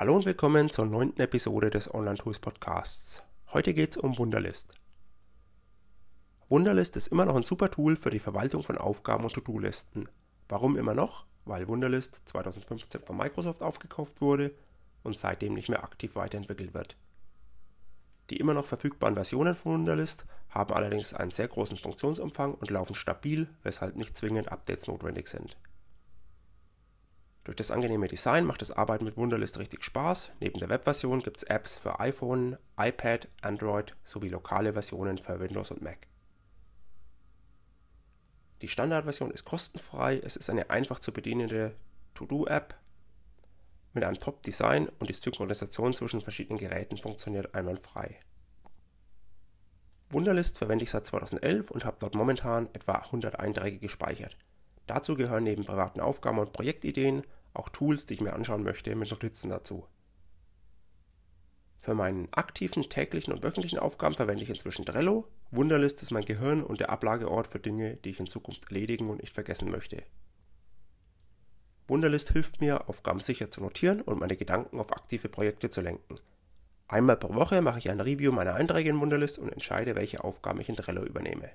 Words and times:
Hallo 0.00 0.14
und 0.14 0.26
willkommen 0.26 0.70
zur 0.70 0.86
neunten 0.86 1.20
Episode 1.20 1.70
des 1.70 1.92
Online 1.92 2.16
Tools 2.16 2.38
Podcasts. 2.38 3.24
Heute 3.52 3.74
geht 3.74 3.90
es 3.90 3.96
um 3.96 4.16
Wunderlist. 4.16 4.72
Wunderlist 6.48 6.96
ist 6.96 7.08
immer 7.08 7.24
noch 7.24 7.34
ein 7.34 7.42
super 7.42 7.68
Tool 7.68 7.96
für 7.96 8.10
die 8.10 8.20
Verwaltung 8.20 8.62
von 8.62 8.78
Aufgaben 8.78 9.24
und 9.24 9.32
To-Do-Listen. 9.32 10.08
Warum 10.48 10.76
immer 10.76 10.94
noch? 10.94 11.26
Weil 11.46 11.66
Wunderlist 11.66 12.22
2015 12.26 13.00
von 13.00 13.16
Microsoft 13.16 13.60
aufgekauft 13.60 14.20
wurde 14.20 14.52
und 15.02 15.18
seitdem 15.18 15.54
nicht 15.54 15.68
mehr 15.68 15.82
aktiv 15.82 16.14
weiterentwickelt 16.14 16.74
wird. 16.74 16.94
Die 18.30 18.36
immer 18.36 18.54
noch 18.54 18.66
verfügbaren 18.66 19.16
Versionen 19.16 19.56
von 19.56 19.72
Wunderlist 19.80 20.26
haben 20.50 20.74
allerdings 20.74 21.12
einen 21.12 21.32
sehr 21.32 21.48
großen 21.48 21.76
Funktionsumfang 21.76 22.54
und 22.54 22.70
laufen 22.70 22.94
stabil, 22.94 23.48
weshalb 23.64 23.96
nicht 23.96 24.16
zwingend 24.16 24.52
Updates 24.52 24.86
notwendig 24.86 25.26
sind. 25.26 25.56
Durch 27.48 27.56
das 27.56 27.70
angenehme 27.70 28.08
Design 28.08 28.44
macht 28.44 28.60
das 28.60 28.72
Arbeiten 28.72 29.06
mit 29.06 29.16
Wunderlist 29.16 29.58
richtig 29.58 29.82
Spaß. 29.82 30.32
Neben 30.38 30.58
der 30.58 30.68
Webversion 30.68 31.22
gibt 31.22 31.38
es 31.38 31.44
Apps 31.44 31.78
für 31.78 31.98
iPhone, 31.98 32.58
iPad, 32.78 33.26
Android 33.40 33.96
sowie 34.04 34.28
lokale 34.28 34.74
Versionen 34.74 35.16
für 35.16 35.40
Windows 35.40 35.70
und 35.70 35.80
Mac. 35.80 35.96
Die 38.60 38.68
Standardversion 38.68 39.30
ist 39.30 39.46
kostenfrei, 39.46 40.20
es 40.22 40.36
ist 40.36 40.50
eine 40.50 40.68
einfach 40.68 40.98
zu 40.98 41.10
bedienende 41.10 41.74
To-Do-App 42.16 42.74
mit 43.94 44.04
einem 44.04 44.18
Top-Design 44.18 44.90
und 44.98 45.08
die 45.08 45.14
Synchronisation 45.14 45.94
zwischen 45.94 46.20
verschiedenen 46.20 46.58
Geräten 46.58 46.98
funktioniert 46.98 47.54
einwandfrei. 47.54 48.20
Wunderlist 50.10 50.58
verwende 50.58 50.82
ich 50.84 50.90
seit 50.90 51.06
2011 51.06 51.70
und 51.70 51.86
habe 51.86 51.96
dort 51.98 52.14
momentan 52.14 52.68
etwa 52.74 52.96
100 52.96 53.40
Einträge 53.40 53.78
gespeichert. 53.78 54.36
Dazu 54.86 55.14
gehören 55.14 55.44
neben 55.44 55.64
privaten 55.64 56.00
Aufgaben 56.00 56.38
und 56.38 56.52
Projektideen 56.52 57.24
auch 57.54 57.68
Tools, 57.68 58.06
die 58.06 58.14
ich 58.14 58.20
mir 58.20 58.32
anschauen 58.32 58.62
möchte, 58.62 58.94
mit 58.94 59.10
Notizen 59.10 59.50
dazu. 59.50 59.86
Für 61.76 61.94
meinen 61.94 62.28
aktiven 62.32 62.82
täglichen 62.82 63.32
und 63.32 63.42
wöchentlichen 63.42 63.78
Aufgaben 63.78 64.14
verwende 64.14 64.42
ich 64.42 64.50
inzwischen 64.50 64.84
Trello. 64.84 65.28
Wunderlist 65.50 66.02
ist 66.02 66.10
mein 66.10 66.24
Gehirn 66.24 66.62
und 66.62 66.80
der 66.80 66.90
Ablageort 66.90 67.46
für 67.46 67.60
Dinge, 67.60 67.96
die 67.96 68.10
ich 68.10 68.20
in 68.20 68.26
Zukunft 68.26 68.64
erledigen 68.64 69.08
und 69.08 69.22
nicht 69.22 69.32
vergessen 69.32 69.70
möchte. 69.70 70.02
Wunderlist 71.86 72.32
hilft 72.32 72.60
mir, 72.60 72.88
Aufgaben 72.88 73.20
sicher 73.20 73.50
zu 73.50 73.62
notieren 73.62 74.02
und 74.02 74.20
meine 74.20 74.36
Gedanken 74.36 74.78
auf 74.78 74.92
aktive 74.92 75.30
Projekte 75.30 75.70
zu 75.70 75.80
lenken. 75.80 76.16
Einmal 76.86 77.16
pro 77.16 77.34
Woche 77.34 77.62
mache 77.62 77.78
ich 77.78 77.88
ein 77.90 78.00
Review 78.00 78.32
meiner 78.32 78.54
Einträge 78.54 78.90
in 78.90 79.00
Wunderlist 79.00 79.38
und 79.38 79.50
entscheide, 79.50 79.94
welche 79.94 80.24
Aufgaben 80.24 80.60
ich 80.60 80.68
in 80.68 80.76
Trello 80.76 81.02
übernehme. 81.02 81.50